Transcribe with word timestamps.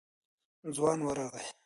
ځوان 0.75 0.99
ورغی. 1.07 1.45